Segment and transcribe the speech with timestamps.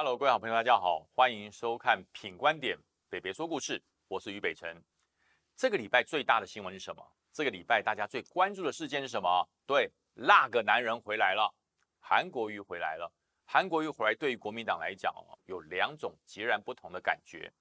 [0.00, 2.78] Hello，各位好朋友，大家好，欢迎收看《品观点
[3.10, 3.76] 北北说故事》，
[4.06, 4.80] 我是于北辰。
[5.56, 7.04] 这个礼拜最大的新闻是什么？
[7.32, 9.44] 这个礼拜大家最关注的事件是什么？
[9.66, 11.52] 对，那个男人回来了，
[11.98, 13.12] 韩国瑜回来了。
[13.44, 17.52] 韩国瑜回来，对于国民党来讲哦，有两种截然不同的感觉。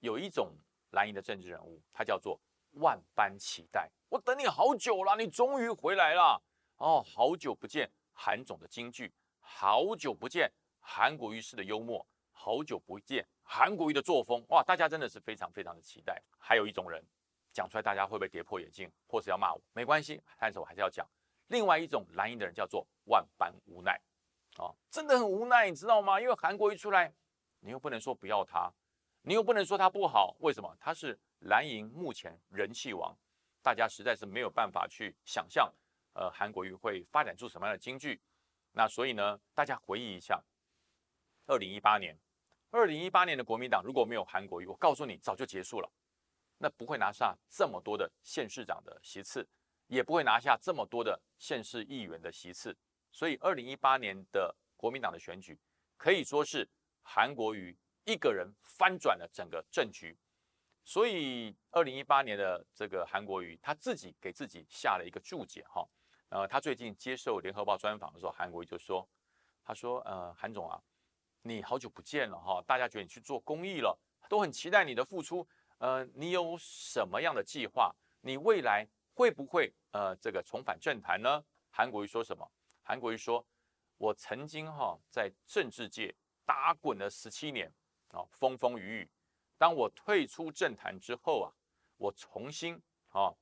[0.00, 0.56] 有一种
[0.92, 2.40] 蓝营的政治人物，他叫做
[2.80, 6.42] 万般期待，我等你好久了，你终于回来了
[6.78, 10.50] 哦，好久不见韩总的京剧，好久不见。
[10.88, 16.22] 韩国瑜式的幽默，好久不见韩国瑜的作风，哇，大家真的是非常非常的期待。
[16.38, 17.04] 还有一种人
[17.52, 19.60] 讲出来，大家会不会跌破眼镜，或是要骂我？
[19.72, 21.04] 没关系，但是我还是要讲。
[21.48, 24.00] 另外一种蓝营的人叫做万般无奈，
[24.58, 26.20] 啊，真的很无奈，你知道吗？
[26.20, 27.12] 因为韩国瑜出来，
[27.58, 28.72] 你又不能说不要他，
[29.22, 30.72] 你又不能说他不好，为什么？
[30.78, 33.14] 他是蓝营目前人气王，
[33.60, 35.70] 大家实在是没有办法去想象，
[36.12, 38.22] 呃，韩国瑜会发展出什么样的京剧。
[38.70, 40.40] 那所以呢，大家回忆一下。
[41.46, 42.18] 二零一八年，
[42.70, 45.88] 二零一八年的国民党如果没有韩国瑜，我告诉你早就结束了，
[46.58, 49.48] 那不会拿下这么多的县市长的席次，
[49.86, 52.76] 也不会拿下这么多的县市议员的席次。
[53.12, 55.56] 所以二零一八年的国民党的选举
[55.96, 56.68] 可以说是
[57.02, 57.74] 韩国瑜
[58.04, 60.18] 一个人翻转了整个政局。
[60.84, 65.88] 所以二零一八年的这个韩国瑜他自己给自己下了一个注解哈，
[66.30, 69.08] 呃，他最近接受联合报专访的时候，韩国瑜就说，
[69.64, 70.82] 他说，呃，韩总啊。
[71.46, 73.96] 你好久不见了哈，大家觉得你去做公益了，
[74.28, 75.46] 都很期待你的付出。
[75.78, 77.94] 呃，你有什么样的计划？
[78.20, 81.44] 你未来会不会呃这个重返政坛呢？
[81.70, 82.44] 韩国瑜说什么？
[82.82, 83.46] 韩国瑜说，
[83.96, 86.12] 我曾经哈在政治界
[86.44, 87.72] 打滚了十七年
[88.10, 89.10] 啊，风风雨雨。
[89.56, 91.52] 当我退出政坛之后啊，
[91.96, 92.74] 我重新
[93.10, 93.32] 啊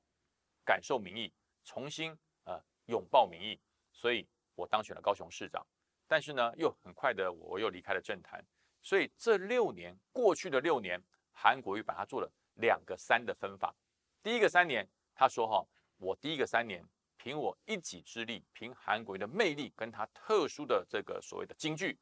[0.63, 1.33] 感受民意，
[1.65, 3.59] 重新呃拥抱民意，
[3.93, 5.67] 所以我当选了高雄市长。
[6.07, 8.45] 但是呢，又很快的，我又离开了政坛，
[8.83, 13.75] 所以这六年过去的六年，韩国瑜把它做了两个三的分法。
[14.23, 15.67] 第一个三年，他说哈，
[15.97, 16.85] 我第一个三年
[17.17, 21.99] 凭我一己之力，凭韩国瑜的魅力跟他特殊的这个所谓的京剧，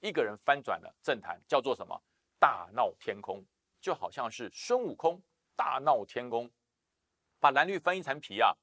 [0.00, 2.00] 一个人翻转了政坛，叫做什么？
[2.38, 3.44] 大闹天宫，
[3.80, 5.20] 就好像是孙悟空
[5.56, 6.50] 大闹天宫，
[7.40, 8.56] 把蓝绿翻一层皮啊。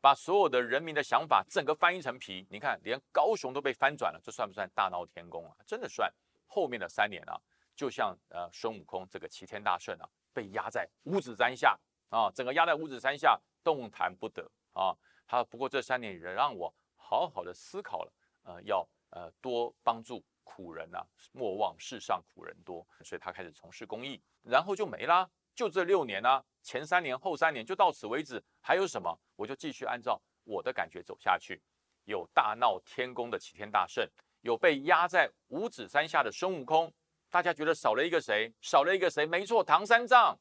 [0.00, 5.56] 把所有的人民的想法整个翻一层皮，你看，连高雄都被翻转了，这算不算大闹天宫啊？
[5.66, 6.12] 真的算。
[6.46, 7.38] 后面的三年啊，
[7.76, 11.78] 就像呃孙悟空这个齐天大圣啊，被压在五指山下
[12.08, 14.96] 啊，整个压在五指山下，动弹不得啊。
[15.26, 18.12] 他不过这三年也让我好好的思考了，
[18.44, 25.28] 呃，要呃多帮助苦人呐，莫忘世上苦人多，所以他开始从事公益，然后就没啦。
[25.58, 29.12] 就这六年呢，前三年后三年就到此为止，还有什么？
[29.34, 31.60] 我就继续按照我的感觉走下去。
[32.04, 34.08] 有大闹天宫的齐天大圣，
[34.42, 36.92] 有被压在五指山下的孙悟空，
[37.28, 38.54] 大家觉得少了一个谁？
[38.60, 39.26] 少了一个谁？
[39.26, 40.38] 没错，唐三藏。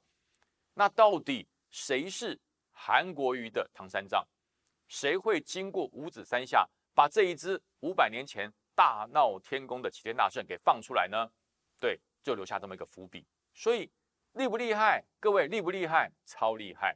[0.75, 2.39] 那到底谁是
[2.71, 4.23] 韩国瑜的唐三藏？
[4.87, 6.63] 谁会经过五指山下，
[6.93, 11.27] 把这一只五百年前大闹天宫的齐天大圣给放出来呢？
[11.79, 13.25] 对，就留下这么一个伏笔。
[13.55, 13.89] 所以。
[14.37, 15.03] 厉不厉害？
[15.19, 16.11] 各位厉不厉害？
[16.25, 16.95] 超厉害！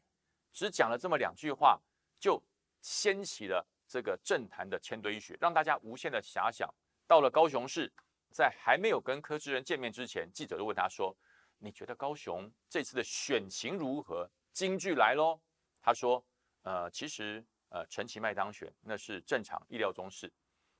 [0.54, 1.82] 只讲了这么两句话，
[2.20, 2.42] 就
[2.82, 6.74] 掀起了这个政坛的千堆雪，让大家无限的遐想。
[7.08, 7.92] 到了高雄市，
[8.32, 11.16] 在还没有跟柯志仁见面之前，记者就问他说
[11.58, 15.42] ：“你觉得高雄这次的选情如何？”京剧来喽！
[15.82, 16.24] 他说
[16.64, 20.32] ：“呃，其实呃，陈其迈当选那是正常意料中事。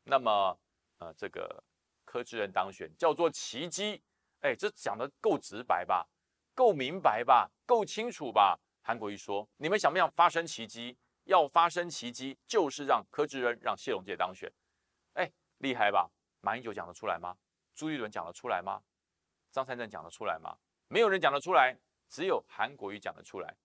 [0.04, 0.58] 那么
[1.00, 1.64] 呃，这个
[2.06, 4.04] 柯志仁当选叫做奇迹。
[4.42, 6.08] 哎，这讲的够直白吧？”
[6.54, 7.50] 够明白吧？
[7.66, 8.60] 够清楚吧？
[8.84, 10.98] 韩国瑜说：“你们想不想发生奇迹？
[11.26, 14.52] 要发生奇迹，就是让柯志恩、让谢龙介当选。
[15.14, 16.10] 哎，厉害吧？
[16.42, 17.38] 马英九讲得出来吗？
[17.76, 18.82] 朱立伦讲得出来吗？
[19.52, 20.58] 张三正讲得出来吗？
[20.88, 21.78] 没有人讲得出来，
[22.10, 23.56] 只有韩国瑜讲得出来。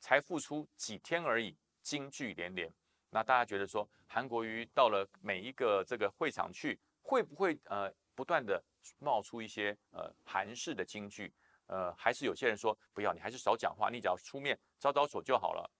[0.00, 2.72] 才复出几天而已，金句连连。
[3.10, 8.62] 那大家觉得说，韩国瑜到了每一个这个会场去，会不会呃不断的
[8.98, 11.32] 冒出一些呃韩式的金句？”
[11.66, 15.70] 呃，还是有些人说不要，你还是少讲话，你只要出面招招手就好了。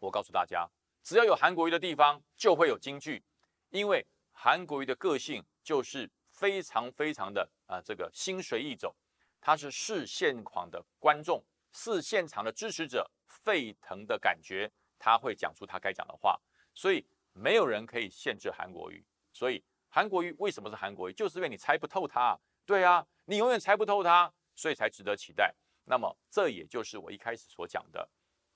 [0.00, 0.68] 我告诉大家，
[1.02, 3.22] 只要有韩国瑜的地方，就会有京剧，
[3.70, 8.94] 因为韩国瑜的个性就是非常非常的啊，这个心随意走，
[9.40, 16.40] 他是视现场的观众，视现场的支持者沸腾的感觉，他会讲出他该讲的话，
[16.72, 19.04] 所以没有人可以限制韩国瑜。
[19.32, 21.12] 所以韩国瑜为什么是韩国瑜？
[21.12, 24.32] 就是因为你猜不透他，对啊，你永远猜不透他。
[24.60, 25.54] 所以才值得期待。
[25.84, 28.06] 那么，这也就是我一开始所讲的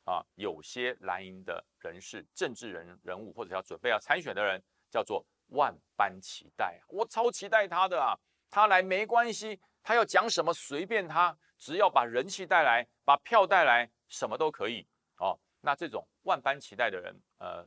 [0.05, 6.85] 啊，有些蓝营的人士、政治人人物，或者要准备要参选的人，叫做万般期待啊！
[6.91, 8.15] 我超期待他的啊！
[8.51, 14.87] 他来没关系，他要讲什么随便他，只要把人气带来，把票带来，什么都可以
[15.17, 15.41] 哦。
[15.63, 17.67] 那这种万般期待的人，呃，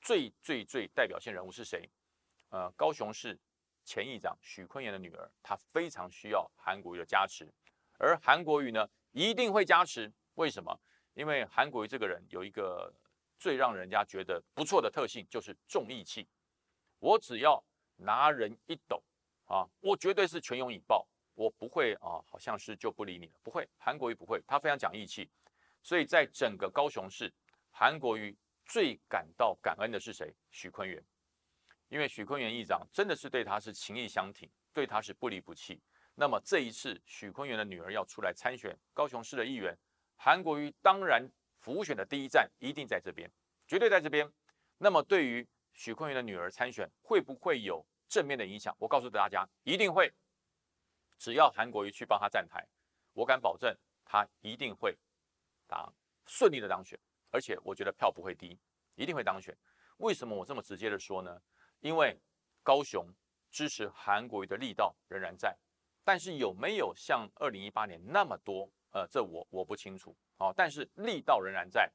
[0.00, 1.88] 最最最代表性人物是谁？
[2.48, 3.38] 呃，高雄市
[3.84, 7.48] 前议长许坤元的女儿，她非常需要韩国瑜的加持，
[7.98, 10.12] 而韩国瑜呢，一定会加持。
[10.34, 10.78] 为什么？
[11.14, 12.92] 因为韩国瑜这个人有一个
[13.38, 16.28] 最让人家觉得不错的特性，就是重义气。
[16.98, 17.62] 我只要
[17.96, 19.02] 拿人一抖
[19.46, 23.66] 啊，我绝对是全勇以报，我不会啊，好像是就不理你了，不会。
[23.78, 25.30] 韩国瑜不会，他非常讲义气。
[25.82, 27.32] 所以在整个高雄市，
[27.70, 30.34] 韩国瑜最感到感恩的是谁？
[30.50, 31.02] 许坤元。
[31.88, 35.80] 因为许坤元议长真的是对他是情义相挺，对他是不离不弃。
[36.18, 39.76] 那么这一次许坤元的女儿要出来参选高雄市的议员，
[40.16, 43.30] 韩国瑜当然浮选的第一站一定在这边，
[43.66, 44.26] 绝对在这边。
[44.78, 48.74] 那么对于许坤元的女儿参选会不会有正面的影响？
[48.78, 50.10] 我告诉大家，一定会。
[51.18, 52.66] 只要韩国瑜去帮他站台，
[53.12, 54.96] 我敢保证他一定会
[55.66, 55.94] 当
[56.26, 56.98] 顺利的当选，
[57.30, 58.58] 而且我觉得票不会低，
[58.94, 59.54] 一定会当选。
[59.98, 61.42] 为什么我这么直接的说呢？
[61.80, 62.18] 因为
[62.62, 63.06] 高雄
[63.50, 65.54] 支持韩国瑜的力道仍然在，
[66.06, 68.70] 但是有没有像二零一八年那么多？
[68.92, 70.16] 呃，这我我不清楚。
[70.36, 71.90] 好，但是力道仍然在。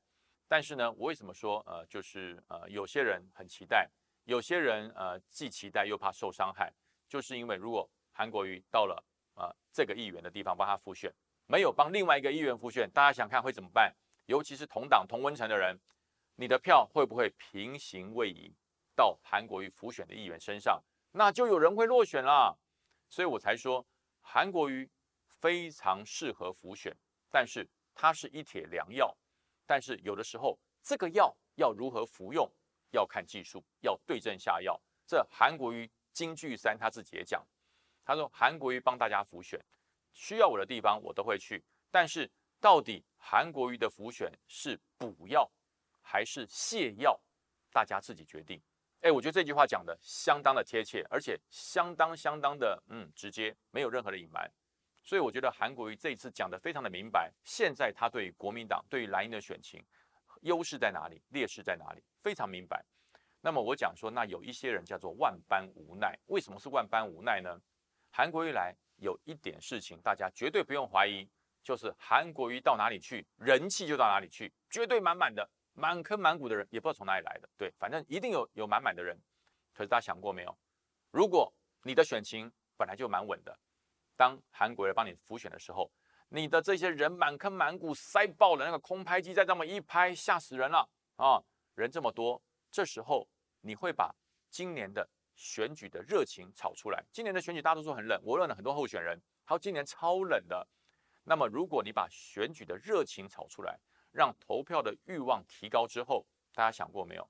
[0.50, 3.90] 但是呢，我为什么说呃，就是呃，有些人很期待，
[4.26, 6.74] 有些人呃既期待又怕受伤害，
[7.08, 9.02] 就是因为如果韩国瑜到了
[9.36, 11.10] 呃这个议员的地方帮他复选，
[11.48, 13.96] 没有帮另外一个议员复选，大家想看会怎么办？
[14.26, 15.80] 尤其是同党同温层的人，
[16.36, 18.54] 你的票会不会平行位移？
[18.94, 22.60] 到韩国瑜浮选的议员身上，那就有人会落选了，
[23.10, 23.84] 所以我才说
[24.22, 24.90] 韩国瑜
[25.26, 26.96] 非常适合浮选，
[27.30, 29.16] 但是它是一帖良药，
[29.66, 32.50] 但是有的时候这个药要如何服用，
[32.92, 34.80] 要看技术，要对症下药。
[35.06, 37.46] 这韩国瑜金句三他自己也讲，
[38.06, 39.60] 他说韩国瑜帮大家浮选，
[40.14, 45.50] 需要我的地方我都会去，但是到底韩国瑜的浮选是补药
[46.02, 47.20] 还是泻药，
[47.72, 48.62] 大家自己决定。
[49.02, 54.50] 哎，我觉得这句话讲的相当的贴切，而且相当相当的嗯直接，没有任何的隐瞒。
[55.04, 59.84] 所以我觉得韩国瑜这一次讲的非常的明白，现在他对于国民党、对于蓝营的选情
[60.42, 62.86] 优势在哪里，劣势在哪里，非常明白。
[63.42, 67.60] 那么我讲说，那有一些人叫做万般无奈，为什么是万般无奈呢？
[68.12, 71.28] 韩国瑜来有一点事情，大家绝对不用怀疑，
[71.64, 75.50] 就是韩国瑜到哪里去，人气就到哪里去，绝对满满的。
[75.74, 79.18] 满坑满谷的人也不知道从哪里来的，对，反正一定有有满满的人。
[79.74, 80.58] 可是大家想过没有？
[81.12, 81.52] 如果
[81.84, 83.58] 你的选情本来就蛮稳的，
[84.16, 85.92] 当韩国人帮你浮选的时候，
[86.30, 91.42] 你的这些人满坑满谷塞爆了，那个空拍机再这么一拍，吓死人了啊！
[91.76, 93.28] 人这么多，这时候
[93.62, 94.14] 你会把
[94.50, 97.04] 今年的选举的热情炒出来。
[97.12, 100.68] 今年的选举大多数很冷，我问了很多候选人，他说今年超冷的。
[101.24, 103.80] 那么如果你把选举的热情炒出来，
[104.12, 107.30] 让投票的欲望提高之后，大家想过没有？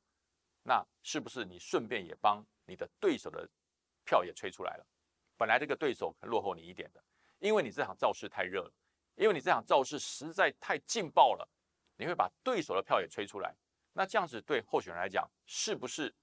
[0.64, 3.50] 那是不是你顺便也帮你的对手的
[4.06, 4.86] 票也吹出来了？
[5.38, 7.04] 本来这个对手落后你一点的，
[7.40, 8.74] 因为你这场造势太热了，
[9.16, 11.48] 因为你这场造势实在太劲爆了，
[11.98, 13.56] 你会把对手的票也吹出来。
[13.94, 16.14] 那这样子对候选人来讲，是不是？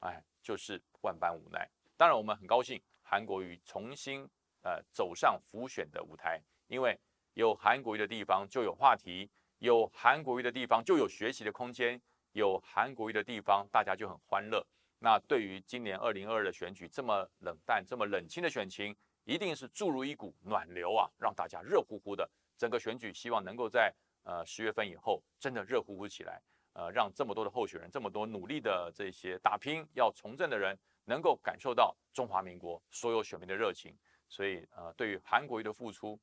[0.00, 1.68] 哎，就是万般无奈。
[1.96, 4.28] 当然，我们很高兴韩国瑜重新
[4.62, 6.98] 呃走上浮选的舞台，因为
[7.34, 9.30] 有韩国瑜的地方就有话题。
[9.58, 12.00] 有韩国瑜的地方就有学习的空间，
[12.32, 14.64] 有韩国瑜的地方大家就很欢乐。
[14.98, 18.94] 那对于今年二零二二的选举这么冷淡、这么冷清的选情，
[19.24, 22.28] 一定是注入一股暖流啊，让大家热乎乎的。
[22.56, 23.94] 整个选举希望能够在
[24.24, 26.40] 呃十月份以后真的热乎乎起来，
[26.72, 33.96] 呃，让这么多的候选人、这么多努力的这些打拼要从政的人，能够感受到中华民国所有选民的热情。
[34.28, 36.18] 所以呃，对于韩国瑜的付出，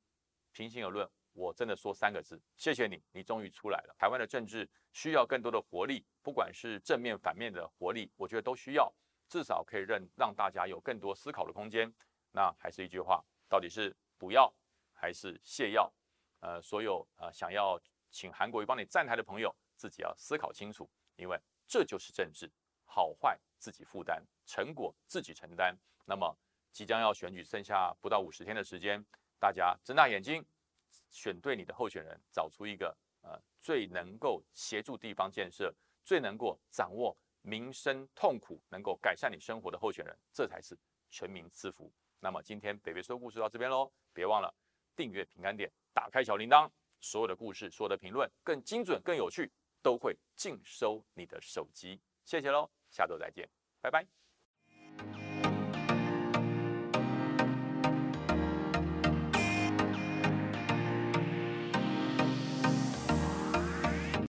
[0.52, 1.08] 平心而论。
[1.34, 3.96] 我真的说三个字，谢谢你，你终于出来了。
[3.98, 8.92] 台湾的政治需要更多的活力，不管是正面反面的活力，我觉得都需要，
[9.28, 11.92] 至少可以让让大家有更多思考的空间。
[12.32, 14.54] 那还是一句话，到底是补药
[14.94, 15.92] 还是泻药？
[16.40, 22.52] 呃，所有呃想要请韩国瑜帮你站台的朋友，自己要思考清楚，因为这就是政治，
[22.86, 25.76] 好坏自己负担，成果自己承担。
[26.06, 26.38] 那么
[26.72, 29.04] 即将要选举，剩下不到五十天的时间，
[29.40, 30.46] 大家睁大眼睛。
[31.10, 35.74] 选对你的候选人，找出一个呃最能够协助地方建设、
[36.04, 40.78] 最能够掌握民生痛苦、能够改善你生活的候选人，这才是
[41.10, 41.92] 全民赐福。
[42.20, 44.54] 那么今天北北说故事到这边喽，别忘了
[44.96, 46.70] 订阅平安点，打开小铃铛，
[47.02, 52.00] 所有的故事、所有的评论更精准、更有趣，都会尽收你的手机。
[52.24, 53.50] 谢谢喽，下周再见，
[53.82, 54.23] 拜拜。